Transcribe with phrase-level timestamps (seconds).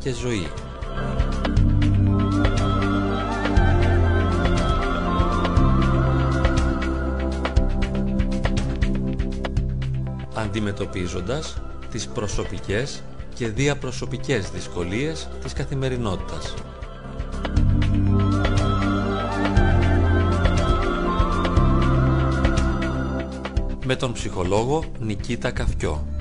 [0.00, 0.46] και ζωή.
[10.34, 13.02] Αντιμετωπίζοντας τις προσωπικές
[13.34, 16.54] και διαπροσωπικές δυσκολίες της καθημερινότητας.
[23.84, 26.19] Με τον ψυχολόγο Νικήτα Καφκιό.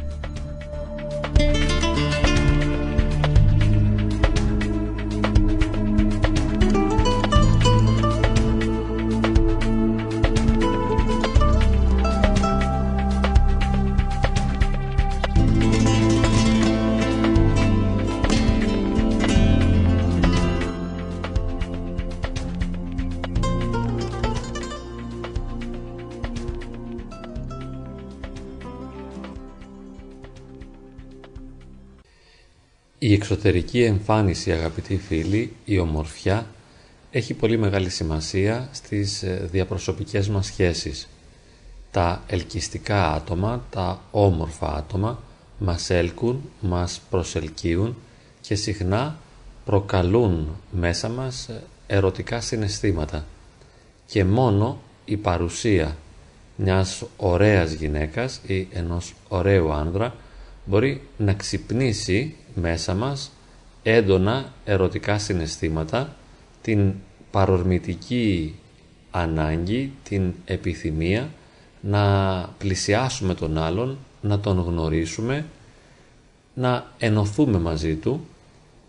[33.09, 36.47] Η εξωτερική εμφάνιση αγαπητοί φίλοι, η ομορφιά,
[37.11, 41.07] έχει πολύ μεγάλη σημασία στις ε, διαπροσωπικές μας σχέσεις.
[41.91, 45.23] Τα ελκυστικά άτομα, τα όμορφα άτομα,
[45.59, 47.95] μας έλκουν, μας προσελκύουν
[48.41, 49.17] και συχνά
[49.65, 53.25] προκαλούν μέσα μας ε, ερωτικά συναισθήματα.
[54.05, 55.97] Και μόνο η παρουσία
[56.55, 60.15] μιας ωραίας γυναίκας ή ενός ωραίου άνδρα
[60.69, 63.31] μπορεί να ξυπνήσει μέσα μας
[63.83, 66.15] έντονα ερωτικά συναισθήματα,
[66.61, 66.93] την
[67.31, 68.55] παρορμητική
[69.11, 71.29] ανάγκη, την επιθυμία
[71.81, 72.03] να
[72.57, 75.45] πλησιάσουμε τον άλλον, να τον γνωρίσουμε,
[76.53, 78.25] να ενωθούμε μαζί του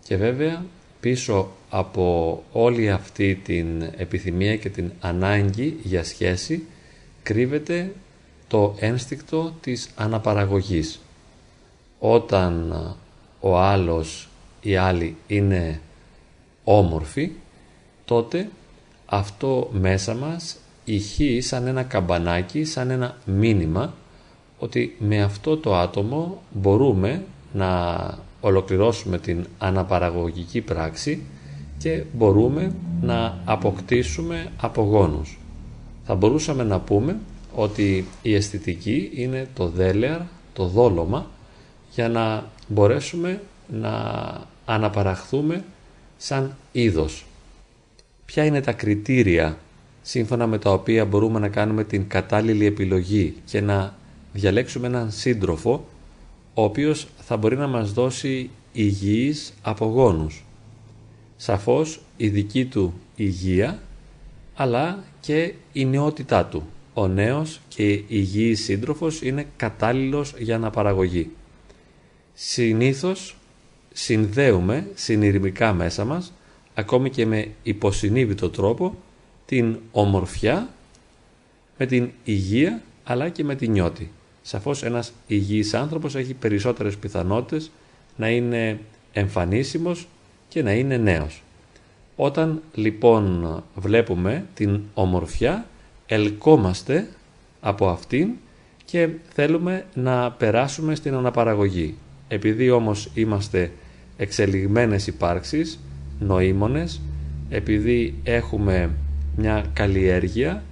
[0.03, 0.65] και βέβαια
[0.99, 6.63] πίσω από όλη αυτή την επιθυμία και την ανάγκη για σχέση
[7.23, 7.91] κρύβεται
[8.47, 10.99] το ένστικτο της αναπαραγωγής.
[12.03, 12.73] Όταν
[13.39, 14.29] ο άλλος
[14.61, 15.81] ή άλλη είναι
[16.63, 17.31] όμορφη,
[18.05, 18.49] τότε
[19.05, 23.93] αυτό μέσα μας ηχεί σαν ένα καμπανάκι, σαν ένα μήνυμα
[24.59, 27.23] ότι με αυτό το άτομο μπορούμε
[27.53, 27.99] να
[28.41, 31.23] ολοκληρώσουμε την αναπαραγωγική πράξη
[31.77, 35.39] και μπορούμε να αποκτήσουμε απογόνους.
[36.03, 37.19] Θα μπορούσαμε να πούμε
[37.55, 40.19] ότι η αισθητική είναι το δέλεαρ,
[40.53, 41.25] το δόλωμα
[41.93, 43.93] για να μπορέσουμε να
[44.65, 45.63] αναπαραχθούμε
[46.17, 47.25] σαν είδος.
[48.25, 49.57] Ποια είναι τα κριτήρια
[50.01, 53.95] σύμφωνα με τα οποία μπορούμε να κάνουμε την κατάλληλη επιλογή και να
[54.33, 55.85] διαλέξουμε έναν σύντροφο
[56.53, 60.43] ο οποίος θα μπορεί να μας δώσει υγιείς απογόνους.
[61.35, 63.79] Σαφώς η δική του υγεία
[64.55, 66.63] αλλά και η νεότητά του.
[66.93, 71.29] Ο νέος και υγιής σύντροφος είναι κατάλληλος για αναπαραγωγή
[72.33, 73.35] συνήθως
[73.93, 76.33] συνδέουμε συνειρμικά μέσα μας,
[76.73, 78.97] ακόμη και με υποσυνείδητο τρόπο,
[79.45, 80.69] την ομορφιά
[81.77, 84.11] με την υγεία αλλά και με την νιώτη.
[84.41, 87.71] Σαφώς ένας υγιής άνθρωπος έχει περισσότερες πιθανότητες
[88.15, 88.79] να είναι
[89.13, 90.07] εμφανίσιμος
[90.47, 91.41] και να είναι νέος.
[92.15, 95.65] Όταν λοιπόν βλέπουμε την ομορφιά,
[96.05, 97.09] ελκόμαστε
[97.61, 98.29] από αυτήν
[98.85, 101.95] και θέλουμε να περάσουμε στην αναπαραγωγή.
[102.33, 103.71] Επειδή όμως είμαστε
[104.17, 105.79] εξελιγμένες υπάρξεις,
[106.19, 107.01] νοήμονες,
[107.49, 108.89] επειδή έχουμε
[109.35, 110.63] μια καλλιέργεια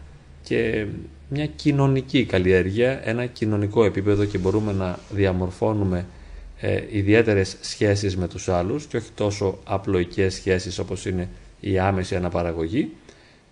[0.43, 0.85] και
[1.29, 6.05] μια κοινωνική καλλιέργεια, ένα κοινωνικό επίπεδο και μπορούμε να διαμορφώνουμε
[6.59, 12.15] ε, ιδιαίτερες σχέσεις με τους άλλους και όχι τόσο απλοϊκές σχέσεις όπως είναι η άμεση
[12.15, 12.91] αναπαραγωγή,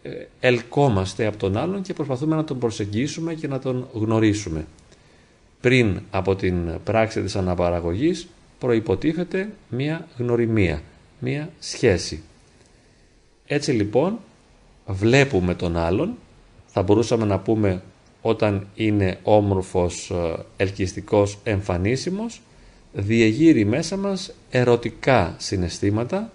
[0.03, 4.65] ε, ελκόμαστε από τον άλλον και προσπαθούμε να τον προσεγγίσουμε και να τον γνωρίσουμε
[5.61, 8.27] πριν από την πράξη της αναπαραγωγής
[8.59, 10.81] προϋποτίθεται μία γνωριμία,
[11.19, 12.23] μία σχέση.
[13.47, 14.19] Έτσι λοιπόν
[14.85, 16.17] βλέπουμε τον άλλον,
[16.67, 17.81] θα μπορούσαμε να πούμε
[18.21, 22.41] όταν είναι όμορφος, ε, ελκυστικός, εμφανίσιμος,
[22.93, 26.31] διεγείρει μέσα μας ερωτικά συναισθήματα,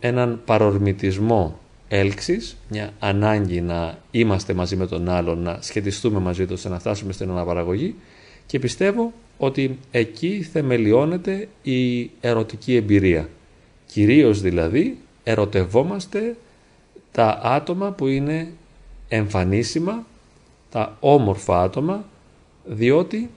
[0.00, 1.58] έναν παρορμητισμό
[1.92, 7.12] έλξης, μια ανάγκη να είμαστε μαζί με τον άλλον, να σχετιστούμε μαζί τους, να φτάσουμε
[7.12, 7.94] στην αναπαραγωγή
[8.46, 13.28] και πιστεύω ότι εκεί θεμελιώνεται η ερωτική εμπειρία.
[13.86, 16.36] Κυρίως δηλαδή ερωτευόμαστε
[17.12, 18.52] τα άτομα που είναι
[19.08, 20.06] εμφανίσιμα,
[20.70, 22.04] τα όμορφα άτομα,
[22.64, 23.30] διότι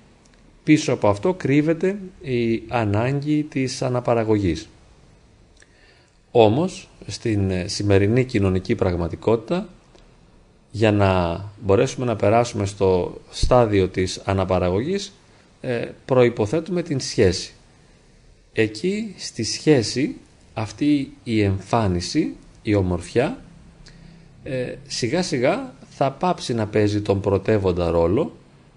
[0.64, 4.68] πίσω από αυτό κρύβεται η ανάγκη της αναπαραγωγής.
[6.36, 9.68] Όμως, στην σημερινή κοινωνική πραγματικότητα,
[10.72, 15.14] για να μπορέσουμε να περάσουμε στο στάδιο της αναπαραγωγής,
[15.62, 17.54] ε, προϋποθέτουμε την σχέση.
[18.54, 20.16] εκεί στη σχέση
[20.54, 23.38] αυτή η εμφάνιση, η ομορφιά,
[24.44, 28.32] ε, σιγά σιγά θα πάψει να παίζει τον πρωτεύοντα ρόλο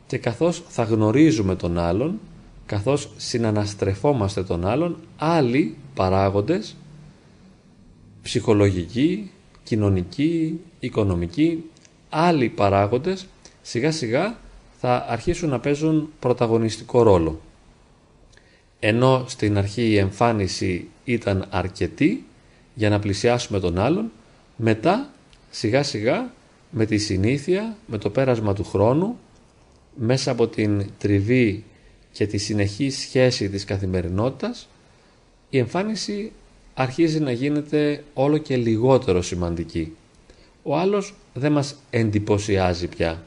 [0.06, 2.20] και καθώς θα γνωρίζουμε τον άλλον,
[2.66, 6.76] καθώς συναναστρεφόμαστε τον άλλον, άλλοι παράγοντες,
[8.26, 9.30] ψυχολογικοί,
[9.62, 11.64] κοινωνικοί, οικονομικοί,
[12.08, 13.26] άλλοι παράγοντες,
[13.62, 14.38] σιγά σιγά
[14.80, 17.40] θα αρχίσουν να παίζουν πρωταγωνιστικό ρόλο.
[18.80, 22.24] Ενώ στην αρχή η εμφάνιση ήταν αρκετή
[22.74, 24.10] για να πλησιάσουμε τον άλλον,
[24.56, 25.10] μετά
[25.50, 26.32] σιγά σιγά
[26.70, 29.18] με τη συνήθεια, με το πέρασμα του χρόνου,
[29.94, 31.64] μέσα από την τριβή
[32.12, 34.68] και τη συνεχή σχέση της καθημερινότητας,
[35.50, 36.32] η εμφάνιση
[36.78, 39.96] αρχίζει να γίνεται όλο και λιγότερο σημαντική.
[40.62, 43.22] Ο άλλος δεν μας εντυπωσιάζει πια,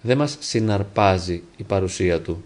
[0.00, 2.44] δεν μας συναρπάζει η παρουσία του.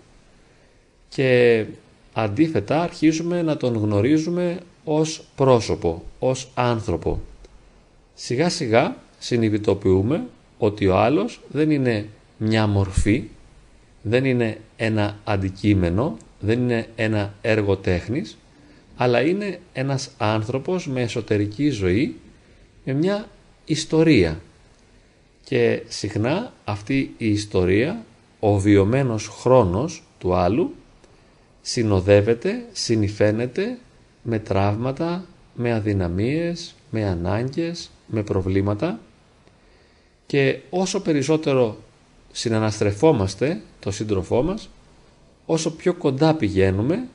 [1.09, 1.65] Και
[2.13, 7.21] αντίθετα αρχίζουμε να τον γνωρίζουμε ως πρόσωπο, ως άνθρωπο.
[8.15, 10.27] Σιγά σιγά συνειδητοποιούμε
[10.59, 12.07] ότι ο άλλος δεν είναι
[12.37, 13.25] μια μορφή,
[14.03, 18.37] δεν είναι ένα αντικείμενο, δεν είναι ένα έργο τέχνης,
[19.03, 22.17] αλλά είναι ένας άνθρωπος με εσωτερική ζωή,
[22.85, 23.29] με μια
[23.65, 24.41] ιστορία.
[25.45, 28.05] Και συχνά αυτή η ιστορία,
[28.41, 30.75] ο βιωμένος χρόνος του άλλου,
[31.61, 33.79] συνοδεύεται, συνηφαίνεται
[34.23, 35.25] με τραύματα,
[35.55, 39.01] με αδυναμίες, με ανάγκες, με προβλήματα
[40.27, 41.77] και όσο περισσότερο
[42.33, 44.69] συναναστρεφόμαστε το σύντροφό μας,
[45.47, 47.09] όσο πιο κοντά πηγαίνουμε,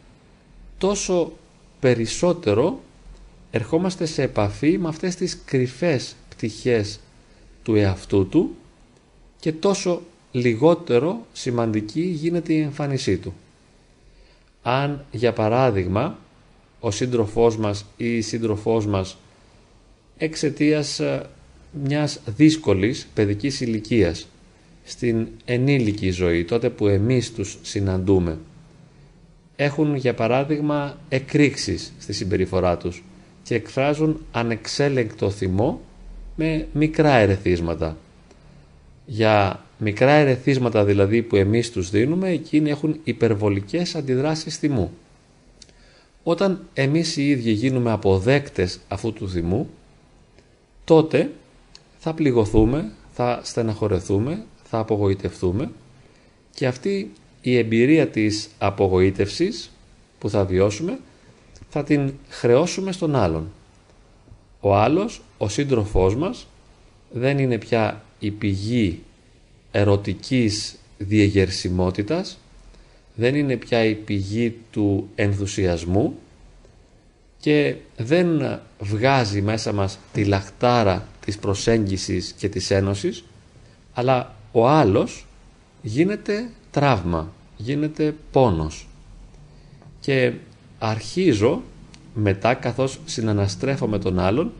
[0.77, 1.31] τόσο
[1.85, 2.81] περισσότερο
[3.51, 6.99] ερχόμαστε σε επαφή με αυτές τις κρυφές πτυχές
[7.63, 8.55] του εαυτού του
[9.39, 10.01] και τόσο
[10.31, 13.33] λιγότερο σημαντική γίνεται η εμφάνισή του.
[14.61, 16.17] Αν για παράδειγμα
[16.79, 19.17] ο σύντροφός μας ή η σύντροφός μας
[20.17, 21.29] εξαιτίας ε,
[21.83, 24.27] μιας δύσκολης παιδικής ηλικίας
[24.83, 28.37] στην ενήλικη ζωή, τότε που εμείς τους συναντούμε,
[29.55, 33.03] έχουν για παράδειγμα εκρήξεις στη συμπεριφορά τους
[33.43, 35.81] και εκφράζουν ανεξέλεγκτο θυμό
[36.35, 37.97] με μικρά ερεθίσματα.
[39.05, 44.91] Για μικρά ερεθίσματα δηλαδή που εμείς τους δίνουμε, εκείνοι έχουν υπερβολικές αντιδράσεις θυμού.
[46.23, 49.69] Όταν εμείς οι ίδιοι γίνουμε αποδέκτες αυτού του θυμού,
[50.83, 51.31] τότε
[51.99, 55.71] θα πληγωθούμε, θα στεναχωρεθούμε, θα απογοητευτούμε
[56.53, 57.11] και αυτή
[57.49, 59.71] η εμπειρία της απογοήτευσης
[60.19, 60.99] που θα βιώσουμε
[61.69, 63.51] θα την χρεώσουμε στον άλλον.
[64.59, 66.47] Ο άλλος, ο σύντροφός μας,
[67.11, 69.01] δεν είναι πια η πηγή
[69.71, 72.37] ερωτικής διεγερσιμότητας,
[73.15, 76.17] δεν είναι πια η πηγή του ενθουσιασμού
[77.39, 83.23] και δεν βγάζει μέσα μας τη λαχτάρα της προσέγγισης και της ένωσης,
[83.93, 85.25] αλλά ο άλλος
[85.81, 88.87] γίνεται τραύμα, γίνεται πόνος.
[89.99, 90.33] Και
[90.79, 91.61] αρχίζω
[92.13, 94.51] μετά καθώς συναναστρέφω με τον άλλον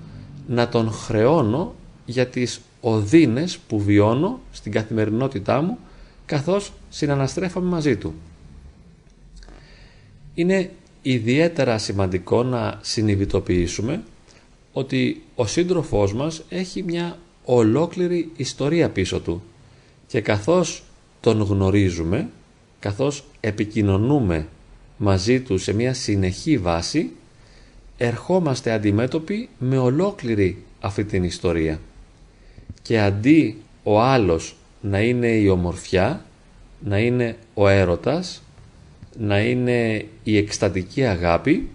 [0.47, 1.75] να τον χρεώνω
[2.05, 5.77] για τις οδύνες που βιώνω στην καθημερινότητά μου
[6.25, 8.13] καθώς συναναστρέφομαι μαζί του.
[10.33, 14.03] Είναι ιδιαίτερα σημαντικό να συνειδητοποιήσουμε
[14.73, 19.43] ότι ο σύντροφός μας έχει μια ολόκληρη ιστορία πίσω του
[20.07, 20.83] και καθώς
[21.25, 22.29] τον γνωρίζουμε,
[22.79, 24.47] καθώς επικοινωνούμε
[24.97, 27.11] μαζί του σε μια συνεχή βάση,
[27.97, 31.79] ερχόμαστε αντιμέτωποι με ολόκληρη αυτή την ιστορία.
[32.81, 36.25] Και αντί ο άλλος να είναι η ομορφιά,
[36.79, 38.41] να είναι ο έρωτας,
[39.19, 41.69] να είναι η εκστατική αγάπη,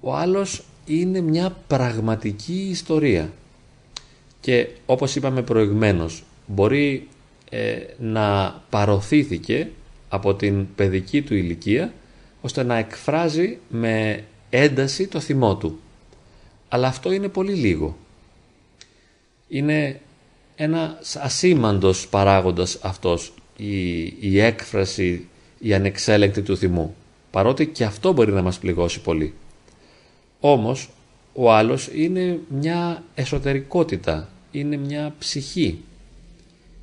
[0.00, 3.32] ο άλλος είναι μια πραγματική ιστορία.
[4.40, 7.08] Και όπως είπαμε προηγμένως, μπορεί
[7.50, 9.70] ε, να παροθήθηκε
[10.08, 11.92] από την παιδική του ηλικία
[12.40, 15.78] ώστε να εκφράζει με ένταση το θυμό του.
[16.68, 17.96] Αλλά αυτό είναι πολύ λίγο.
[19.48, 20.00] Είναι
[20.56, 25.26] ένα ασήμαντος παράγοντας αυτός η, η έκφραση,
[25.58, 26.94] η ανεξέλεγκτη του θυμού.
[27.30, 29.34] Παρότι και αυτό μπορεί να μας πληγώσει πολύ.
[30.40, 30.90] Όμως
[31.32, 35.80] ο άλλος είναι μια εσωτερικότητα, είναι μια ψυχή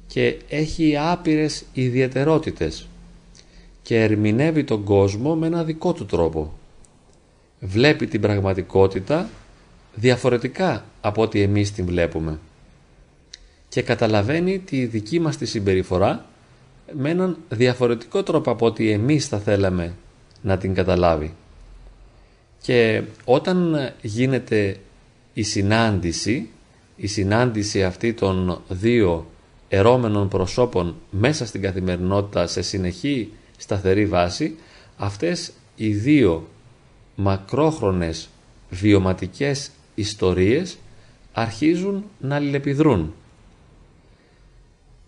[0.08, 2.88] και έχει άπειρες ιδιαιτερότητες
[3.82, 6.54] και ερμηνεύει τον κόσμο με ένα δικό του τρόπο.
[7.60, 9.30] Βλέπει την πραγματικότητα
[9.96, 12.40] διαφορετικά από ό,τι εμείς την βλέπουμε
[13.76, 16.26] και καταλαβαίνει τη δική μας τη συμπεριφορά
[16.94, 19.96] με έναν διαφορετικό τρόπο από ό,τι εμείς θα θέλαμε
[20.42, 21.34] να την καταλάβει.
[22.62, 24.78] Και όταν γίνεται
[25.34, 26.50] η συνάντηση,
[26.96, 29.28] η συνάντηση αυτή των δύο
[29.76, 34.56] ερώμενων προσώπων μέσα στην καθημερινότητα σε συνεχή σταθερή βάση,
[34.98, 36.48] αυτές οι δύο
[37.16, 38.30] μακρόχρονες
[38.70, 40.78] βιωματικές ιστορίες
[41.34, 43.14] αρχίζουν να αλληλεπιδρούν.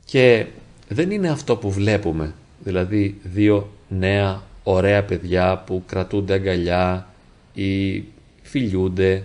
[0.06, 0.46] Και
[0.88, 2.34] δεν είναι αυτό που βλέπουμε,
[2.64, 7.08] δηλαδή δύο νέα ωραία παιδιά που κρατούνται αγκαλιά
[7.54, 8.04] ή
[8.42, 9.24] φιλιούνται.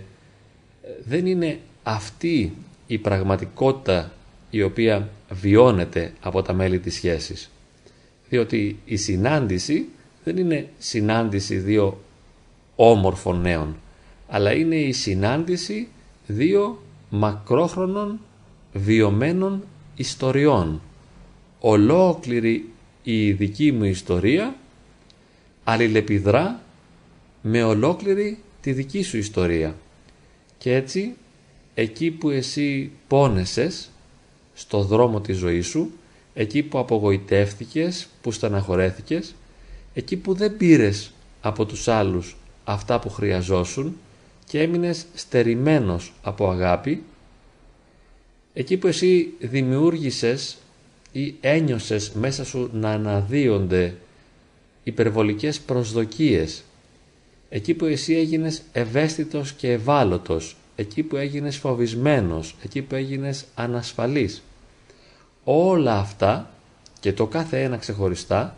[1.04, 2.52] Δεν είναι αυτή
[2.86, 4.12] η πραγματικότητα
[4.50, 7.50] η οποία βιώνεται από τα μέλη της σχέσης.
[8.28, 9.88] Διότι η συνάντηση
[10.24, 12.00] δεν είναι συνάντηση δύο
[12.76, 13.76] όμορφων νέων,
[14.28, 15.88] αλλά είναι η συνάντηση
[16.26, 18.20] δύο μακρόχρονων
[18.72, 19.64] βιωμένων
[19.96, 20.80] ιστοριών.
[21.60, 22.68] Ολόκληρη
[23.02, 24.56] η δική μου ιστορία
[25.64, 26.62] αλληλεπιδρά
[27.42, 29.74] με ολόκληρη τη δική σου ιστορία.
[30.58, 31.14] Και έτσι,
[31.74, 33.91] εκεί που εσύ πόνεσες
[34.54, 35.90] στο δρόμο της ζωής σου,
[36.34, 39.34] εκεί που απογοητεύτηκες, που στεναχωρέθηκες,
[39.94, 43.96] εκεί που δεν πήρες από τους άλλους αυτά που χρειαζόσουν
[44.46, 47.02] και έμεινες στερημένος από αγάπη,
[48.52, 50.56] εκεί που εσύ δημιούργησες
[51.12, 53.94] ή ένιωσες μέσα σου να αναδύονται
[54.84, 56.62] υπερβολικές προσδοκίες,
[57.48, 64.42] εκεί που εσύ έγινες ευαίσθητος και ευάλωτος, εκεί που έγινες φοβισμένος, εκεί που έγινες ανασφαλής.
[65.44, 66.50] Όλα αυτά
[67.00, 68.56] και το κάθε ένα ξεχωριστά,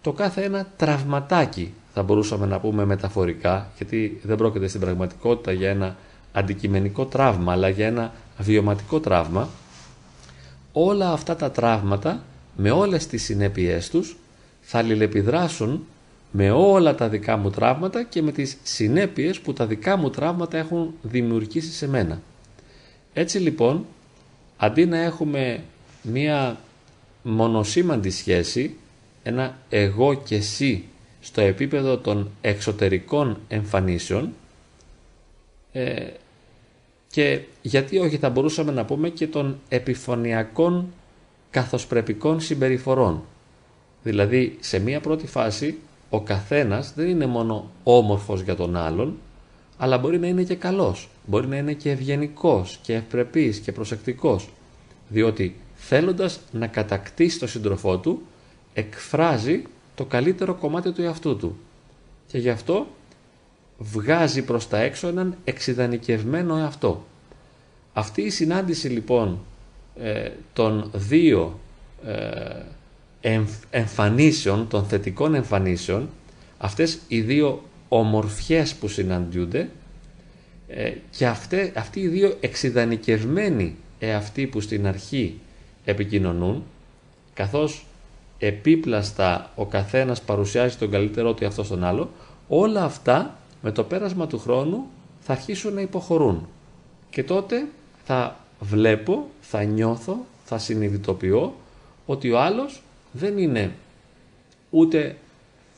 [0.00, 5.70] το κάθε ένα τραυματάκι θα μπορούσαμε να πούμε μεταφορικά, γιατί δεν πρόκειται στην πραγματικότητα για
[5.70, 5.96] ένα
[6.32, 9.48] αντικειμενικό τραύμα, αλλά για ένα βιωματικό τραύμα,
[10.72, 12.22] όλα αυτά τα τραύματα
[12.56, 14.16] με όλες τις συνέπειές τους
[14.60, 15.86] θα αλληλεπιδράσουν
[16.30, 20.58] με όλα τα δικά μου τραύματα και με τις συνέπειες που τα δικά μου τραύματα
[20.58, 22.22] έχουν δημιουργήσει σε μένα.
[23.12, 23.86] Έτσι λοιπόν,
[24.56, 25.62] αντί να έχουμε
[26.02, 26.60] μία
[27.22, 28.76] μονοσήμαντη σχέση,
[29.22, 30.84] ένα εγώ και εσύ
[31.20, 34.32] στο επίπεδο των εξωτερικών εμφανίσεων
[35.72, 36.06] ε,
[37.10, 40.92] και γιατί όχι θα μπορούσαμε να πούμε και των επιφωνιακών
[41.50, 43.22] καθοσπρεπικών συμπεριφορών.
[44.02, 45.78] Δηλαδή σε μία πρώτη φάση
[46.10, 49.18] ο καθένας δεν είναι μόνο όμορφος για τον άλλον,
[49.76, 54.48] αλλά μπορεί να είναι και καλός, μπορεί να είναι και ευγενικός και ευπρεπής και προσεκτικός,
[55.08, 58.22] διότι θέλοντας να κατακτήσει τον σύντροφό του,
[58.74, 59.62] εκφράζει
[59.94, 61.56] το καλύτερο κομμάτι του εαυτού του.
[62.26, 62.86] Και γι' αυτό
[63.78, 67.04] βγάζει προς τα έξω έναν εξειδανικευμένο εαυτό.
[67.92, 69.38] Αυτή η συνάντηση λοιπόν
[70.00, 71.58] ε, των δύο
[72.04, 72.62] ε,
[73.70, 76.08] εμφανίσεων, των θετικών εμφανίσεων,
[76.58, 79.68] αυτές οι δύο ομορφιές που συναντιούνται
[80.68, 85.38] ε, και αυτέ, αυτοί οι δύο εξειδανικευμένοι εαυτοί που στην αρχή
[85.84, 86.64] επικοινωνούν,
[87.34, 87.86] καθώς
[88.38, 92.10] επίπλαστα ο καθένας παρουσιάζει τον καλύτερό του αυτό στον άλλο,
[92.48, 94.86] όλα αυτά με το πέρασμα του χρόνου
[95.20, 96.48] θα αρχίσουν να υποχωρούν.
[97.10, 97.66] Και τότε
[98.04, 101.54] θα βλέπω, θα νιώθω, θα συνειδητοποιώ
[102.06, 103.72] ότι ο άλλος δεν είναι
[104.70, 105.16] ούτε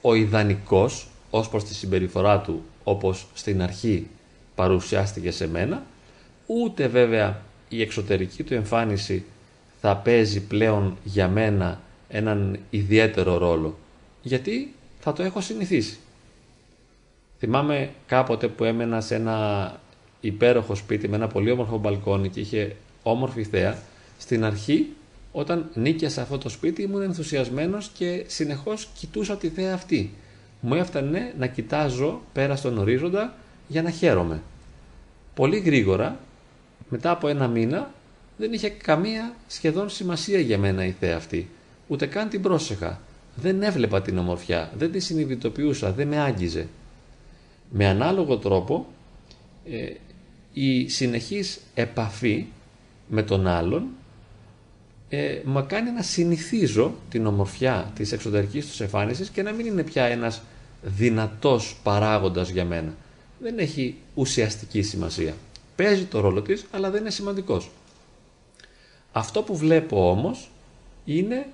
[0.01, 4.07] ο ιδανικός ως προς τη συμπεριφορά του όπως στην αρχή
[4.55, 5.83] παρουσιάστηκε σε μένα,
[6.47, 9.25] ούτε βέβαια η εξωτερική του εμφάνιση
[9.81, 13.79] θα παίζει πλέον για μένα έναν ιδιαίτερο ρόλο,
[14.23, 15.99] γιατί θα το έχω συνηθίσει.
[17.39, 19.81] Θυμάμαι κάποτε που έμενα σε ένα
[20.21, 23.79] υπέροχο σπίτι με ένα πολύ όμορφο μπαλκόνι και είχε όμορφη θέα,
[24.19, 24.89] στην αρχή
[25.33, 30.15] όταν νίκιασα αυτό το σπίτι ήμουν ενθουσιασμένος και συνεχώς κοιτούσα τη θέα αυτή.
[30.61, 33.35] Μου έφτανε να κοιτάζω πέρα στον ορίζοντα
[33.69, 34.43] για να χαίρομαι.
[35.35, 36.19] Πολύ γρήγορα,
[36.89, 37.91] μετά από ένα μήνα,
[38.37, 41.49] δεν είχε καμία σχεδόν σημασία για μένα η θέα αυτή.
[41.89, 43.01] Ούτε καν την πρόσεχα.
[43.35, 46.67] Δεν έβλεπα την ομορφιά, δεν τη συνειδητοποιούσα, δεν με άγγιζε.
[47.71, 48.87] Με ανάλογο τρόπο,
[49.71, 49.93] ε,
[50.53, 52.47] η συνεχής επαφή
[53.09, 53.87] με τον άλλον
[55.15, 59.83] ε, μα κάνει να συνηθίζω την ομορφιά της εξωτερικής τους εμφάνισης και να μην είναι
[59.83, 60.43] πια ένας
[60.83, 62.95] δυνατός παράγοντας για μένα.
[63.39, 65.35] Δεν έχει ουσιαστική σημασία.
[65.77, 67.71] Παίζει το ρόλο της, αλλά δεν είναι σημαντικός.
[69.13, 70.51] Αυτό που βλέπω όμως
[71.05, 71.47] είναι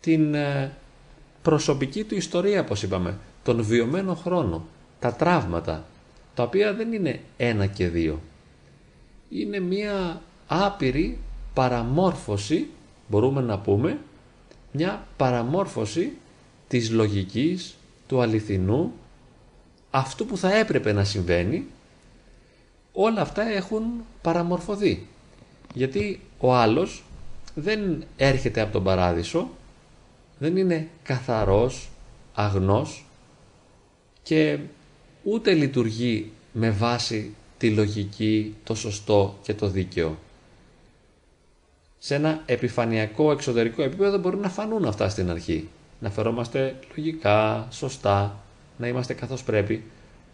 [0.00, 0.72] την ε,
[1.42, 4.66] προσωπική του ιστορία, όπως είπαμε, τον βιωμένο χρόνο,
[4.98, 5.84] τα τραύματα,
[6.34, 8.20] τα οποία δεν είναι ένα και δύο.
[9.28, 11.18] Είναι μία άπειρη
[11.54, 12.66] παραμόρφωση,
[13.08, 13.98] μπορούμε να πούμε,
[14.72, 16.12] μια παραμόρφωση
[16.68, 17.76] της λογικής,
[18.06, 18.92] του αληθινού,
[19.90, 21.66] αυτού που θα έπρεπε να συμβαίνει,
[22.92, 23.82] όλα αυτά έχουν
[24.22, 25.06] παραμορφωθεί.
[25.74, 27.04] Γιατί ο άλλος
[27.54, 29.50] δεν έρχεται από τον παράδεισο,
[30.38, 31.88] δεν είναι καθαρός,
[32.34, 33.04] αγνός
[34.22, 34.58] και
[35.22, 40.18] ούτε λειτουργεί με βάση τη λογική, το σωστό και το δίκαιο.
[42.02, 45.68] Σε ένα επιφανειακό εξωτερικό επίπεδο μπορεί να φανούν αυτά στην αρχή.
[46.00, 48.36] Να φερόμαστε λογικά, σωστά,
[48.76, 49.84] να είμαστε καθώς πρέπει.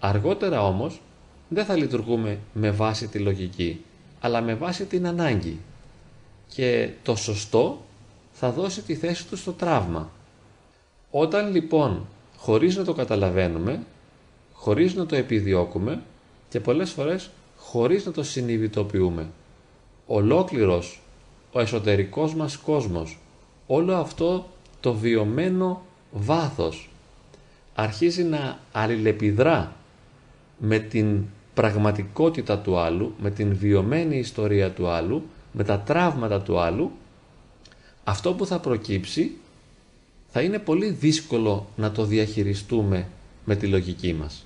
[0.00, 1.00] Αργότερα όμως
[1.48, 3.84] δεν θα λειτουργούμε με βάση τη λογική,
[4.20, 5.58] αλλά με βάση την ανάγκη.
[6.48, 7.84] Και το σωστό
[8.32, 10.10] θα δώσει τη θέση του στο τραύμα.
[11.10, 12.06] Όταν λοιπόν,
[12.36, 13.82] χωρίς να το καταλαβαίνουμε,
[14.52, 16.02] χωρίς να το επιδιώκουμε
[16.48, 19.28] και πολλές φορές χωρίς να το συνειδητοποιούμε,
[20.06, 21.00] ολόκληρος
[21.56, 23.18] ο εσωτερικός μας κόσμος,
[23.66, 24.48] όλο αυτό
[24.80, 25.82] το βιωμένο
[26.12, 26.90] βάθος
[27.74, 29.76] αρχίζει να αλληλεπιδρά
[30.58, 35.22] με την πραγματικότητα του άλλου, με την βιωμένη ιστορία του άλλου,
[35.52, 36.90] με τα τραύματα του άλλου,
[38.04, 39.32] αυτό που θα προκύψει
[40.28, 43.08] θα είναι πολύ δύσκολο να το διαχειριστούμε
[43.44, 44.44] με τη λογική μας.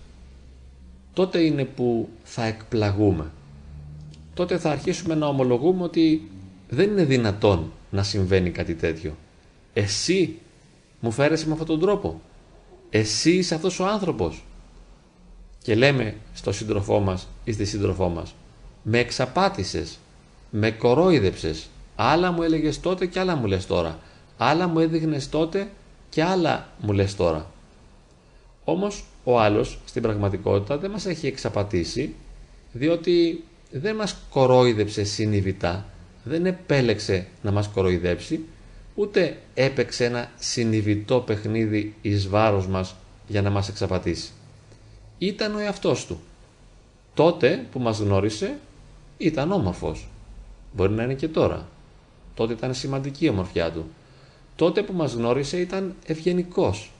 [1.12, 3.30] Τότε είναι που θα εκπλαγούμε.
[4.34, 6.30] Τότε θα αρχίσουμε να ομολογούμε ότι
[6.70, 9.16] δεν είναι δυνατόν να συμβαίνει κάτι τέτοιο.
[9.72, 10.38] Εσύ
[11.00, 12.20] μου φέρεσαι με αυτόν τον τρόπο.
[12.90, 14.44] Εσύ είσαι αυτός ο άνθρωπος.
[15.62, 18.34] Και λέμε στο σύντροφό μας ή στη σύντροφό μας
[18.82, 19.98] με εξαπάτησες,
[20.50, 23.98] με κορόιδεψες, άλλα μου έλεγες τότε και άλλα μου λες τώρα.
[24.36, 25.70] Άλλα μου έδειχνες τότε
[26.08, 27.50] και άλλα μου λες τώρα.
[28.64, 32.14] Όμως ο άλλος στην πραγματικότητα δεν μας έχει εξαπατήσει
[32.72, 35.86] διότι δεν μας κορόιδεψε συνειδητά,
[36.30, 38.44] δεν επέλεξε να μας κοροϊδέψει,
[38.94, 44.30] ούτε έπαιξε ένα συνειδητό παιχνίδι εις βάρος μας για να μας εξαπατήσει.
[45.18, 46.20] Ήταν ο εαυτός του.
[47.14, 48.58] Τότε που μας γνώρισε
[49.18, 50.08] ήταν όμορφος.
[50.72, 51.68] Μπορεί να είναι και τώρα.
[52.34, 53.84] Τότε ήταν σημαντική η ομορφιά του.
[54.56, 56.90] Τότε που μας γνώρισε ήταν ευγενικός.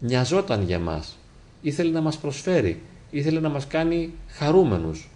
[0.00, 1.16] Νοιαζόταν για μας.
[1.62, 2.82] Ήθελε να μας προσφέρει.
[3.10, 5.08] Ήθελε να μας κάνει χαρούμενους.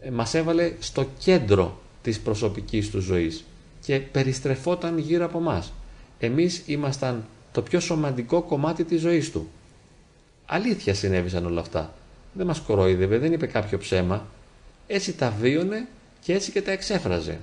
[0.00, 3.44] Ε, μας έβαλε στο κέντρο της προσωπικής του ζωής
[3.80, 5.72] και περιστρεφόταν γύρω από μας.
[6.18, 9.48] Εμείς ήμασταν το πιο σωματικό κομμάτι της ζωής του.
[10.46, 11.94] Αλήθεια συνέβησαν όλα αυτά.
[12.32, 14.26] Δεν μας κορόιδευε, δεν είπε κάποιο ψέμα.
[14.86, 15.86] Έτσι τα βίωνε
[16.20, 17.38] και έτσι και τα εξέφραζε.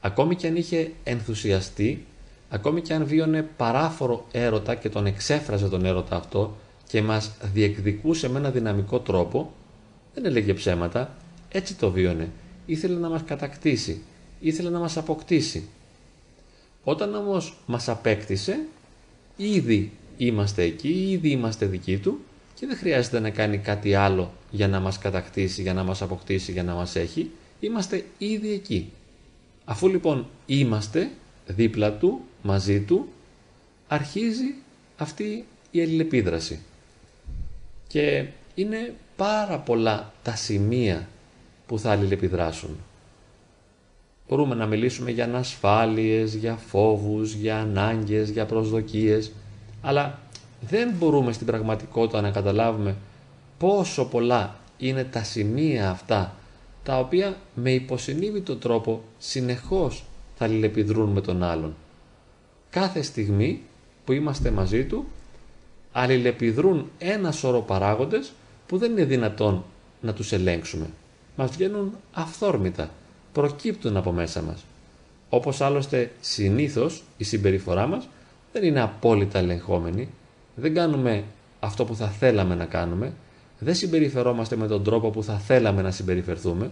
[0.00, 2.04] Ακόμη και αν είχε ενθουσιαστεί,
[2.48, 8.28] ακόμη και αν βίωνε παράφορο έρωτα και τον εξέφραζε τον έρωτα αυτό και μας διεκδικούσε
[8.28, 9.52] με ένα δυναμικό τρόπο,
[10.14, 11.16] δεν έλεγε ψέματα,
[11.48, 12.30] έτσι το βίωνε.
[12.68, 14.02] Ήθελε να μας κατακτήσει,
[14.40, 15.68] ήθελε να μας αποκτήσει.
[16.84, 18.58] Όταν όμως μας απέκτησε,
[19.36, 22.20] ήδη είμαστε εκεί, ήδη είμαστε δικοί του
[22.54, 26.52] και δεν χρειάζεται να κάνει κάτι άλλο για να μας κατακτήσει, για να μας αποκτήσει,
[26.52, 27.30] για να μας έχει.
[27.60, 28.92] Είμαστε ήδη εκεί.
[29.64, 31.10] Αφού λοιπόν είμαστε
[31.46, 33.08] δίπλα του, μαζί του,
[33.88, 34.54] αρχίζει
[34.96, 36.60] αυτή η αλληλεπίδραση.
[37.86, 41.08] Και είναι πάρα πολλά τα σημεία
[41.68, 42.76] που θα αλληλεπιδράσουν.
[44.28, 49.32] Μπορούμε να μιλήσουμε για ανασφάλειες, για φόβους, για ανάγκες, για προσδοκίες,
[49.82, 50.18] αλλά
[50.60, 52.96] δεν μπορούμε στην πραγματικότητα να καταλάβουμε
[53.58, 56.34] πόσο πολλά είναι τα σημεία αυτά
[56.82, 60.04] τα οποία με υποσυνείδητο τρόπο συνεχώς
[60.36, 61.74] θα αλληλεπιδρούν με τον άλλον.
[62.70, 63.62] Κάθε στιγμή
[64.04, 65.06] που είμαστε μαζί του
[65.92, 68.32] αλληλεπιδρούν ένα σώρο παράγοντες
[68.66, 69.64] που δεν είναι δυνατόν
[70.00, 70.86] να τους ελέγξουμε.
[71.40, 72.90] Μας βγαίνουν αυθόρμητα,
[73.32, 74.64] προκύπτουν από μέσα μας.
[75.28, 78.08] Όπως άλλωστε συνήθως η συμπεριφορά μας
[78.52, 80.08] δεν είναι απόλυτα ελεγχόμενη,
[80.54, 81.24] δεν κάνουμε
[81.60, 83.12] αυτό που θα θέλαμε να κάνουμε,
[83.58, 86.70] δεν συμπεριφερόμαστε με τον τρόπο που θα θέλαμε να συμπεριφερθούμε,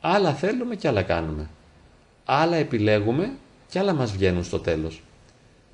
[0.00, 1.50] άλλα θέλουμε και άλλα κάνουμε.
[2.24, 3.32] Άλλα επιλέγουμε
[3.68, 5.02] και άλλα μας βγαίνουν στο τέλος.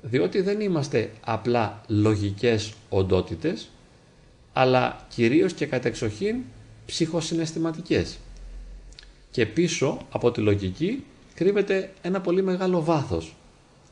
[0.01, 3.69] Διότι δεν είμαστε απλά λογικές οντότητες,
[4.53, 6.35] αλλά κυρίως και κατεξοχήν
[6.85, 8.17] ψυχοσυναισθηματικές.
[9.31, 13.35] Και πίσω από τη λογική κρύβεται ένα πολύ μεγάλο βάθος.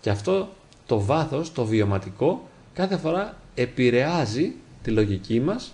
[0.01, 0.49] Και αυτό
[0.85, 5.73] το βάθος, το βιωματικό, κάθε φορά επηρεάζει τη λογική μας,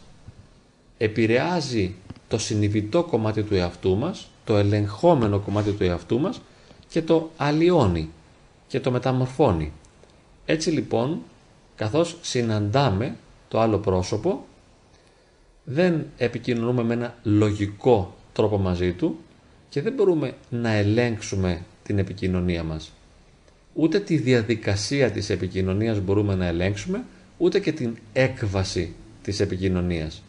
[0.97, 1.95] επηρεάζει
[2.28, 6.41] το συνειδητό κομμάτι του εαυτού μας, το ελεγχόμενο κομμάτι του εαυτού μας
[6.88, 8.10] και το αλλοιώνει
[8.67, 9.71] και το μεταμορφώνει.
[10.45, 11.21] Έτσι λοιπόν,
[11.75, 13.15] καθώς συναντάμε
[13.47, 14.45] το άλλο πρόσωπο,
[15.65, 19.19] δεν επικοινωνούμε με ένα λογικό τρόπο μαζί του
[19.69, 22.91] και δεν μπορούμε να ελέγξουμε την επικοινωνία μας.
[23.73, 27.04] Ούτε τη διαδικασία της επικοινωνίας μπορούμε να ελέγξουμε,
[27.38, 30.23] ούτε και την έκβαση της επικοινωνίας.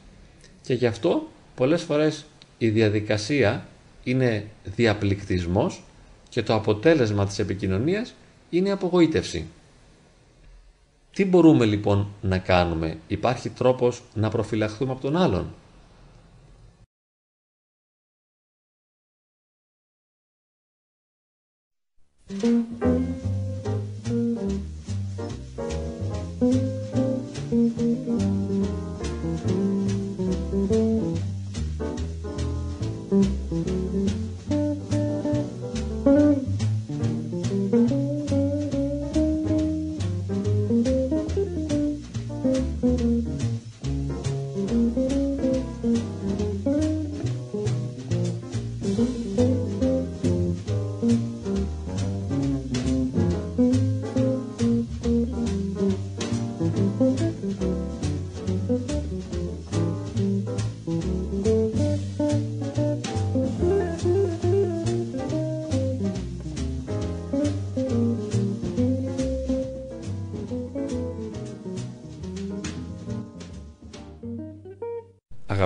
[0.62, 2.25] Και γι' αυτό πολλές φορές
[2.59, 3.66] η διαδικασία
[4.05, 5.83] είναι διαπληκτισμός
[6.29, 8.14] και το αποτέλεσμα της επικοινωνίας
[8.51, 9.46] είναι απογοήτευση.
[11.16, 15.55] Τι μπορούμε λοιπόν να κάνουμε, υπάρχει τρόπος να προφυλαχθούμε από τον άλλον;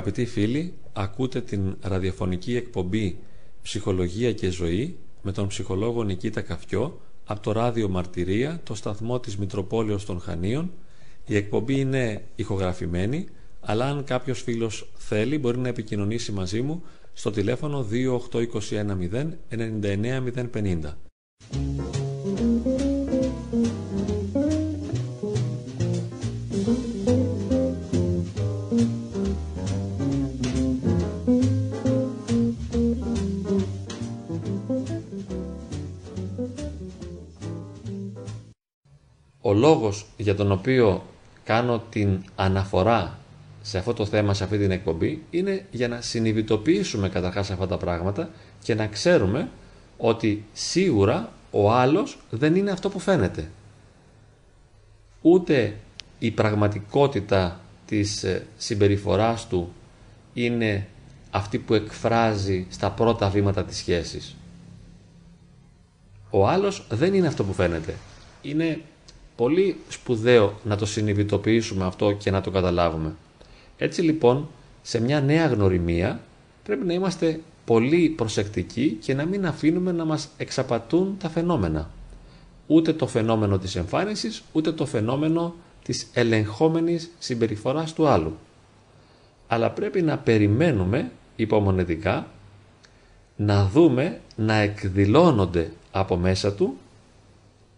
[0.00, 3.18] Αγαπητοί φίλοι, ακούτε την ραδιοφωνική εκπομπή
[3.62, 9.36] «Ψυχολογία και ζωή» με τον ψυχολόγο Νικήτα Καφιό από το ράδιο Μαρτυρία, το σταθμό της
[9.36, 10.72] Μητροπόλεως των Χανίων.
[11.26, 13.26] Η εκπομπή είναι ηχογραφημένη,
[13.60, 16.82] αλλά αν κάποιος φίλος θέλει μπορεί να επικοινωνήσει μαζί μου
[17.12, 20.96] στο τηλέφωνο 28210 99050.
[39.50, 41.02] Ο λόγος για τον οποίο
[41.44, 43.18] κάνω την αναφορά
[43.62, 47.76] σε αυτό το θέμα, σε αυτή την εκπομπή, είναι για να συνειδητοποιήσουμε καταρχάς αυτά τα
[47.76, 48.30] πράγματα
[48.62, 49.48] και να ξέρουμε
[49.96, 53.50] ότι σίγουρα ο άλλος δεν είναι αυτό που φαίνεται.
[55.22, 55.76] Ούτε
[56.18, 59.72] η πραγματικότητα της ε, συμπεριφοράς του
[60.34, 60.86] είναι
[61.30, 64.36] αυτή που εκφράζει στα πρώτα βήματα της σχέσης.
[66.30, 67.94] Ο άλλος δεν είναι αυτό που φαίνεται.
[68.42, 68.80] Είναι
[69.40, 73.14] πολύ σπουδαίο να το συνειδητοποιήσουμε αυτό και να το καταλάβουμε.
[73.78, 74.48] Έτσι λοιπόν,
[74.82, 76.20] σε μια νέα γνωριμία
[76.62, 81.90] πρέπει να είμαστε πολύ προσεκτικοί και να μην αφήνουμε να μας εξαπατούν τα φαινόμενα.
[82.66, 88.36] Ούτε το φαινόμενο της εμφάνισης, ούτε το φαινόμενο της ελεγχόμενης συμπεριφοράς του άλλου.
[89.46, 92.26] Αλλά πρέπει να περιμένουμε υπομονετικά
[93.36, 96.76] να δούμε να εκδηλώνονται από μέσα του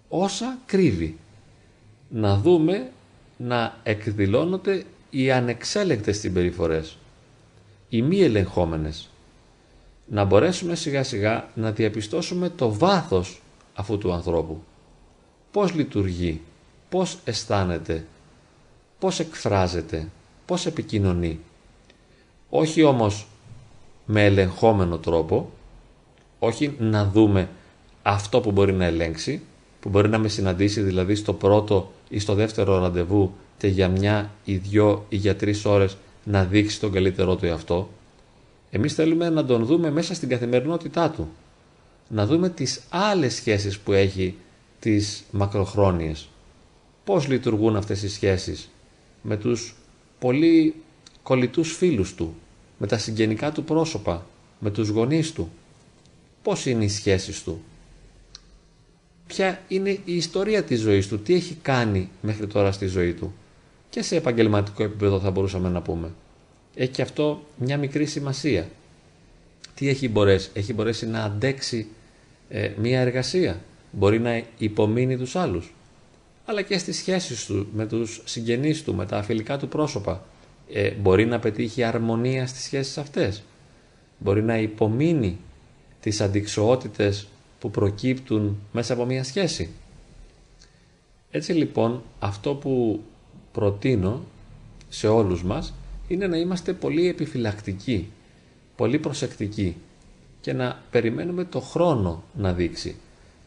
[0.09, 1.17] όσα κρύβει
[2.15, 2.91] να δούμε
[3.37, 6.97] να εκδηλώνονται οι ανεξέλεγκτες συμπεριφορές,
[7.89, 9.09] οι μη ελεγχόμενες.
[10.07, 13.43] Να μπορέσουμε σιγά σιγά να διαπιστώσουμε το βάθος
[13.75, 14.63] αυτού του ανθρώπου.
[15.51, 16.41] Πώς λειτουργεί,
[16.89, 18.07] πώς αισθάνεται,
[18.99, 20.09] πώς εκφράζεται,
[20.47, 21.41] πώς επικοινωνεί.
[22.51, 23.27] Όχι όμως
[24.07, 25.51] με ελεγχόμενο τρόπο,
[26.39, 27.49] όχι να δούμε
[28.03, 29.43] αυτό που μπορεί να ελέγξει,
[29.83, 34.31] που μπορεί να με συναντήσει δηλαδή στο πρώτο ή στο δεύτερο ραντεβού και για μια
[34.45, 37.89] ή δυο ή για τρεις ώρες να δείξει τον καλύτερό του εαυτό.
[38.71, 41.29] Εμείς θέλουμε να τον δούμε μέσα στην καθημερινότητά του.
[42.09, 44.35] Να δούμε τις άλλες σχέσεις που έχει
[44.81, 46.29] τις μακροχρόνιες.
[47.05, 48.71] Πώς λειτουργούν αυτές οι σχέσεις
[49.23, 49.75] με τους
[50.19, 50.75] πολύ
[51.23, 52.35] κολλητούς φίλους του,
[52.79, 54.27] με τα συγγενικά του πρόσωπα,
[54.59, 55.51] με τους γονείς του.
[56.43, 57.63] Πώς είναι οι σχέσεις του
[59.35, 63.35] ποια είναι η ιστορία της ζωής του, τι έχει κάνει μέχρι τώρα στη ζωή του.
[63.91, 66.13] Και σε επαγγελματικό επίπεδο θα μπορούσαμε να πούμε.
[66.75, 68.69] Έχει και αυτό μια μικρή σημασία.
[69.75, 71.87] Τι έχει μπορέσει, έχει μπορέσει να αντέξει
[72.49, 75.75] ε, μια εργασία, μπορεί να υπομείνει τους άλλους.
[76.45, 80.25] Αλλά και στις σχέσεις του με τους συγγενείς του, με τα αφιλικά του πρόσωπα.
[80.73, 83.43] Ε, μπορεί να πετύχει αρμονία στις σχέσεις αυτές.
[84.19, 85.39] Μπορεί να υπομείνει
[86.01, 87.27] τις αντικσοότητες
[87.63, 89.71] που προκύπτουν μέσα από μια σχέση.
[91.31, 93.01] Έτσι λοιπόν αυτό που
[93.53, 94.21] προτείνω
[94.89, 95.75] σε όλους μας
[96.09, 98.11] είναι να είμαστε πολύ επιφυλακτικοί,
[98.77, 99.77] πολύ προσεκτικοί
[100.41, 102.97] και να περιμένουμε το χρόνο να δείξει.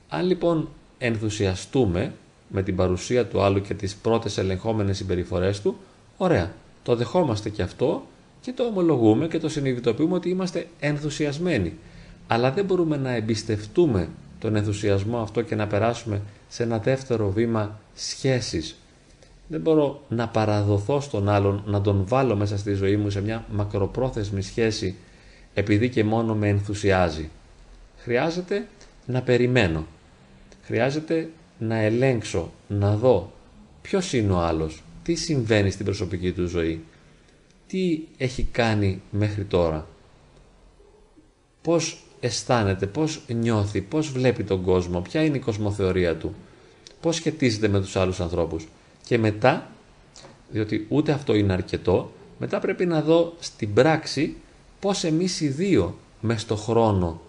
[0.09, 2.13] Αν λοιπόν ενθουσιαστούμε
[2.47, 5.77] με την παρουσία του άλλου και τις πρώτες ελεγχόμενες συμπεριφορές του,
[6.17, 8.05] ωραία, το δεχόμαστε και αυτό
[8.41, 11.73] και το ομολογούμε και το συνειδητοποιούμε ότι είμαστε ενθουσιασμένοι
[12.27, 14.09] αλλά δεν μπορούμε να εμπιστευτούμε
[14.39, 18.75] τον ενθουσιασμό αυτό και να περάσουμε σε ένα δεύτερο βήμα σχέσης
[19.47, 23.45] Δεν μπορώ να παραδοθώ στον άλλον, να τον βάλω μέσα στη ζωή μου σε μια
[23.51, 24.95] μακροπρόθεσμη σχέση
[25.53, 27.29] επειδή και μόνο με ενθουσιάζει.
[27.97, 28.67] Χρειάζεται
[29.05, 29.85] να περιμένω.
[30.63, 33.31] Χρειάζεται να ελέγξω, να δω
[33.81, 36.83] ποιος είναι ο άλλος, τι συμβαίνει στην προσωπική του ζωή,
[37.67, 39.87] τι έχει κάνει μέχρι τώρα,
[41.61, 46.35] πώς αισθάνεται, πώς νιώθει, πώς βλέπει τον κόσμο, ποια είναι η κοσμοθεωρία του,
[47.01, 48.67] πώς σχετίζεται με τους άλλους ανθρώπους.
[49.05, 49.69] Και μετά,
[50.49, 54.35] διότι ούτε αυτό είναι αρκετό, μετά πρέπει να δω στην πράξη
[54.79, 57.21] πώς εμείς οι δύο μες στο χρόνο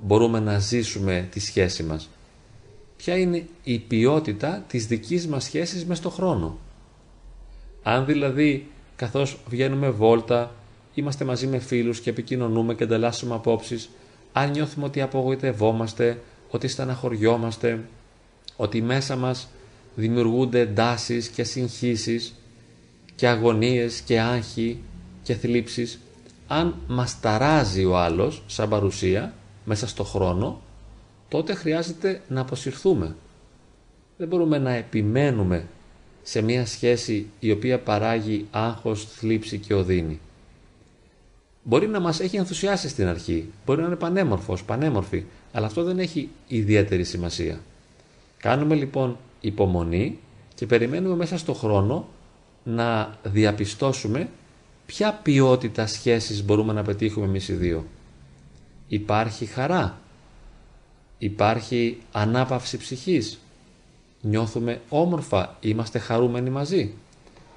[0.00, 2.08] μπορούμε να ζήσουμε τη σχέση μας.
[2.96, 6.58] Ποια είναι η ποιότητα της δικής μας σχέσης μες στο χρόνο.
[7.82, 10.54] Αν δηλαδή καθώς βγαίνουμε βόλτα,
[10.94, 13.90] είμαστε μαζί με φίλους και επικοινωνούμε και ανταλλάσσουμε απόψεις,
[14.32, 17.80] αν νιώθουμε ότι απογοητευόμαστε, ότι στεναχωριόμαστε,
[18.56, 19.48] ότι μέσα μας
[19.94, 22.34] δημιουργούνται εντάσεις και συγχύσεις
[23.14, 24.82] και αγωνίες και άγχη
[25.22, 26.00] και θλίψεις,
[26.46, 30.60] αν μας ταράζει ο άλλος σαν παρουσία μέσα στο χρόνο,
[31.28, 33.16] τότε χρειάζεται να αποσυρθούμε.
[34.16, 35.66] Δεν μπορούμε να επιμένουμε
[36.22, 40.20] σε μια σχέση η οποία παράγει άγχος, θλίψη και οδύνη.
[41.62, 45.98] Μπορεί να μας έχει ενθουσιάσει στην αρχή, μπορεί να είναι πανέμορφος, πανέμορφη, αλλά αυτό δεν
[45.98, 47.60] έχει ιδιαίτερη σημασία.
[48.38, 50.18] Κάνουμε λοιπόν υπομονή
[50.54, 52.08] και περιμένουμε μέσα στο χρόνο
[52.64, 54.28] να διαπιστώσουμε
[54.86, 57.86] ποια ποιότητα σχέσης μπορούμε να πετύχουμε εμείς οι δύο.
[58.88, 59.98] Υπάρχει χαρά,
[61.18, 63.38] υπάρχει ανάπαυση ψυχής,
[64.20, 66.92] νιώθουμε όμορφα, είμαστε χαρούμενοι μαζί.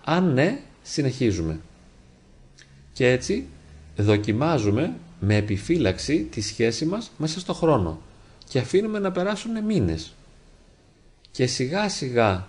[0.04, 1.60] Αν ναι, συνεχίζουμε.
[2.94, 3.48] Και έτσι
[3.98, 8.02] δοκιμάζουμε με επιφύλαξη τη σχέση μας μέσα στο χρόνο
[8.48, 10.14] και αφήνουμε να περάσουν μήνες.
[11.32, 12.48] Και σιγά σιγά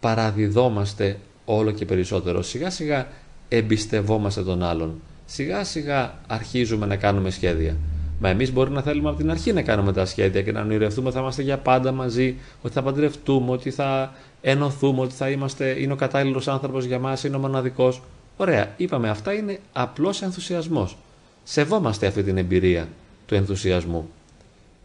[0.00, 2.42] παραδιδόμαστε όλο και περισσότερο.
[2.42, 3.08] Σιγά σιγά
[3.48, 5.00] εμπιστευόμαστε τον άλλον.
[5.26, 7.76] Σιγά σιγά αρχίζουμε να κάνουμε σχέδια.
[8.20, 11.06] Μα εμείς μπορεί να θέλουμε από την αρχή να κάνουμε τα σχέδια και να ονειρευτούμε
[11.06, 15.80] ότι θα είμαστε για πάντα μαζί, ότι θα παντρευτούμε, ότι θα ενωθούμε, ότι θα είμαστε,
[15.80, 18.02] είναι ο κατάλληλος άνθρωπος για μας, είναι ο μοναδικός.
[18.36, 20.96] Ωραία, είπαμε, αυτά είναι απλός ενθουσιασμός.
[21.44, 22.88] Σεβόμαστε αυτή την εμπειρία
[23.26, 24.10] του ενθουσιασμού.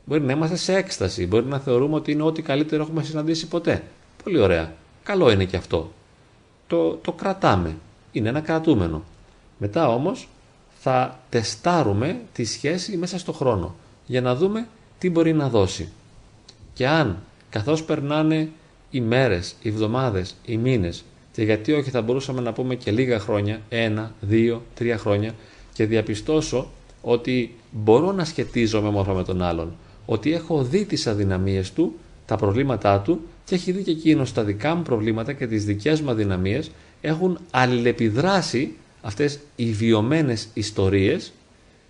[0.06, 3.84] Μπορεί να είμαστε σε έκσταση, μπορεί να θεωρούμε ότι είναι ό,τι καλύτερο έχουμε συναντήσει ποτέ.
[4.24, 4.74] Πολύ ωραία.
[5.04, 5.92] Καλό είναι και αυτό.
[6.68, 7.76] Το, το κρατάμε.
[8.12, 9.04] Είναι ένα κρατούμενο.
[9.58, 10.28] Μετά όμως
[10.80, 15.90] θα τεστάρουμε τη σχέση μέσα στο χρόνο για να δούμε τι μπορεί να δώσει.
[16.74, 17.18] Και αν
[17.50, 18.50] καθώς περνάνε
[18.90, 21.04] οι μέρες, οι εβδομάδες, οι μήνες
[21.40, 25.36] και γιατί όχι θα μπορούσαμε να πούμε και λίγα χρόνια, ένα, δύο, τρία χρόνια
[25.74, 26.72] και διαπιστώσω
[27.02, 29.76] ότι μπορώ να σχετίζομαι μόνο με τον άλλον,
[30.06, 34.44] ότι έχω δει τις αδυναμίες του, τα προβλήματά του και έχει δει και εκείνος τα
[34.44, 36.72] δικά μου προβλήματα και τις δικές μου αδυναμίες.
[37.02, 41.32] Έχουν αλληλεπιδράσει αυτές οι βιωμένες ιστορίες,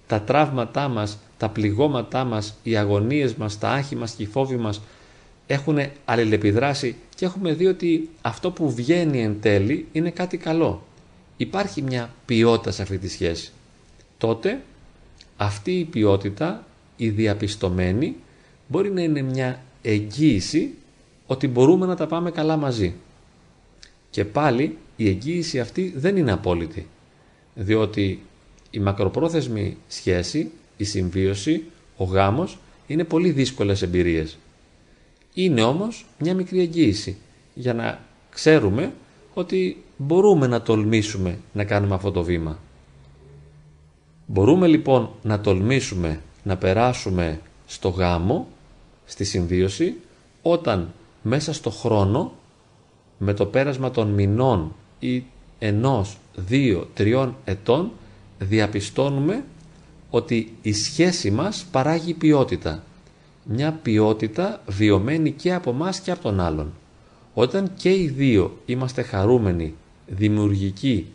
[0.07, 4.57] τα τραύματά μας, τα πληγώματά μας, οι αγωνίες μας, τα άχη μας και οι φόβοι
[4.57, 4.81] μας
[5.47, 10.83] έχουν αλληλεπιδράσει και έχουμε δει ότι αυτό που βγαίνει εν τέλει είναι κάτι καλό.
[11.37, 13.51] Υπάρχει μια ποιότητα σε αυτή τη σχέση.
[14.17, 14.61] Τότε
[15.37, 16.65] αυτή η ποιότητα,
[16.97, 18.15] η διαπιστωμένη,
[18.67, 20.73] μπορεί να είναι μια εγγύηση
[21.27, 22.93] ότι μπορούμε να τα πάμε καλά μαζί.
[24.09, 26.87] Και πάλι η εγγύηση αυτή δεν είναι απόλυτη
[27.53, 28.21] διότι
[28.71, 31.63] η μακροπρόθεσμη σχέση, η συμβίωση,
[31.97, 34.37] ο γάμος είναι πολύ δύσκολες εμπειρίες.
[35.41, 37.17] Είναι όμως μια μικρή εγγύηση
[37.53, 37.99] για να
[38.29, 38.93] ξέρουμε
[39.33, 42.59] ότι μπορούμε να τολμήσουμε να κάνουμε αυτό το βήμα.
[44.25, 48.47] Μπορούμε λοιπόν να τολμήσουμε να περάσουμε στο γάμο,
[49.05, 49.95] στη συμβίωση,
[50.41, 52.31] όταν μέσα στο χρόνο,
[53.17, 55.23] με το πέρασμα των μηνών ή
[55.59, 57.91] ενός, δύο, τριών ετών
[58.39, 59.43] διαπιστώνουμε
[60.09, 62.83] ότι η σχέση μας παράγει ποιότητα.
[63.51, 66.73] Μια ποιότητα βιωμένη και από μας και από τον άλλον.
[67.33, 69.75] Όταν και οι δύο είμαστε χαρούμενοι,
[70.07, 71.07] δημιουργικοί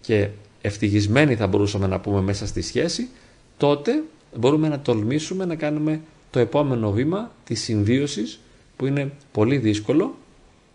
[0.00, 0.28] και
[0.60, 3.08] ευτυχισμένοι θα μπορούσαμε να πούμε μέσα στη σχέση,
[3.56, 4.02] τότε
[4.36, 6.00] μπορούμε να τολμήσουμε να κάνουμε
[6.30, 8.40] το επόμενο βήμα της συμβίωσης
[8.76, 10.14] που είναι πολύ δύσκολο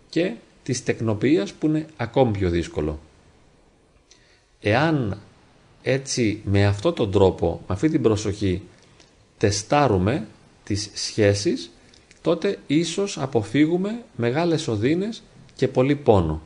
[0.09, 2.99] και της τεκνοποιίας που είναι ακόμη πιο δύσκολο.
[4.59, 5.17] Εάν
[5.81, 8.61] έτσι με αυτόν τον τρόπο, με αυτή την προσοχή
[9.37, 10.27] τεστάρουμε
[10.65, 11.71] τις σχέσεις,
[12.21, 15.23] τότε ίσως αποφύγουμε μεγάλες οδύνες
[15.55, 16.41] και πολύ πόνο.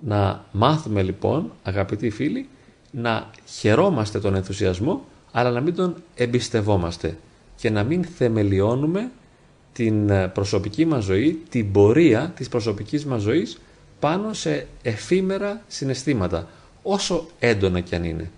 [0.00, 2.48] Να μάθουμε λοιπόν, αγαπητοί φίλοι,
[2.90, 7.18] να χαιρόμαστε τον ενθουσιασμό, αλλά να μην τον εμπιστευόμαστε
[7.56, 9.10] και να μην θεμελιώνουμε
[9.72, 13.58] την προσωπική μας ζωή, την πορεία της προσωπικής μας ζωής
[14.00, 16.48] πάνω σε εφήμερα συναισθήματα,
[16.82, 18.30] όσο έντονα κι αν είναι.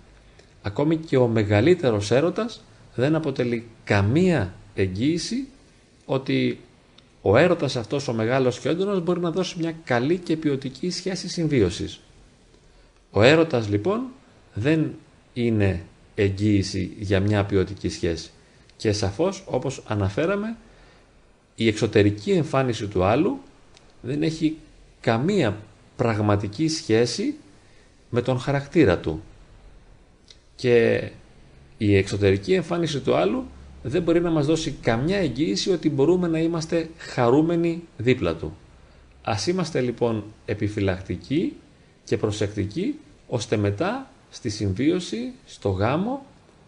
[0.61, 2.63] Ακόμη και ο μεγαλύτερος έρωτας
[2.95, 5.47] δεν αποτελεί καμία εγγύηση
[6.05, 6.59] ότι
[7.21, 11.29] ο έρωτας αυτός ο μεγάλος και έντονος μπορεί να δώσει μια καλή και ποιοτική σχέση
[11.29, 11.99] συμβίωσης.
[13.11, 14.01] Ο έρωτας λοιπόν
[14.53, 14.93] δεν
[15.33, 15.83] είναι
[16.15, 18.29] εγγύηση για μια ποιοτική σχέση
[18.77, 20.55] και σαφώς όπως αναφέραμε
[21.55, 23.39] η εξωτερική εμφάνιση του άλλου
[24.01, 24.57] δεν έχει
[25.01, 25.57] καμία
[25.95, 27.35] πραγματική σχέση
[28.09, 29.23] με τον χαρακτήρα του
[30.55, 31.09] και
[31.77, 33.45] η εξωτερική εμφάνιση του άλλου
[33.83, 38.57] δεν μπορεί να μας δώσει καμιά εγγύηση ότι μπορούμε να είμαστε χαρούμενοι δίπλα του.
[39.23, 41.55] Ας είμαστε λοιπόν επιφυλακτικοί
[42.03, 46.25] και προσεκτικοί ώστε μετά στη συμβίωση, στο γάμο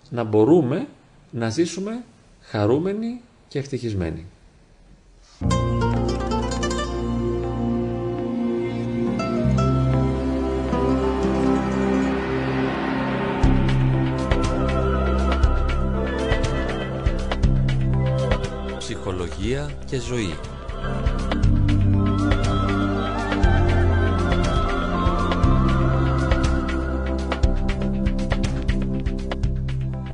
[0.10, 0.88] να μπορούμε
[1.32, 2.04] να ζήσουμε
[2.42, 4.26] χαρούμενοι και ευτυχισμένοι.
[18.94, 20.34] Ψυχολογία και ζωή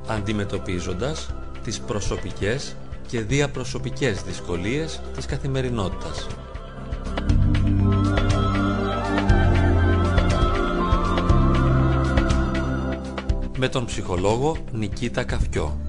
[0.07, 2.75] Αντιμετωπίζοντας τις προσωπικές
[3.07, 6.27] και διαπροσωπικές δυσκολίες της καθημερινότητας.
[13.57, 15.88] Με τον ψυχολόγο Νικήτα Καφκιό.